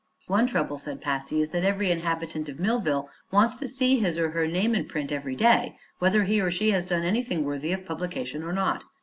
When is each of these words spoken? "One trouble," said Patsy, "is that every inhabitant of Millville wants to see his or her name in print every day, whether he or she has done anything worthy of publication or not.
"One 0.25 0.47
trouble," 0.47 0.79
said 0.79 0.99
Patsy, 0.99 1.41
"is 1.41 1.51
that 1.51 1.63
every 1.63 1.91
inhabitant 1.91 2.49
of 2.49 2.57
Millville 2.59 3.07
wants 3.31 3.53
to 3.53 3.67
see 3.67 3.99
his 3.99 4.17
or 4.17 4.31
her 4.31 4.47
name 4.47 4.73
in 4.73 4.87
print 4.87 5.11
every 5.11 5.35
day, 5.35 5.77
whether 5.99 6.23
he 6.23 6.41
or 6.41 6.49
she 6.49 6.71
has 6.71 6.85
done 6.87 7.03
anything 7.03 7.43
worthy 7.45 7.71
of 7.71 7.85
publication 7.85 8.41
or 8.41 8.51
not. 8.51 8.83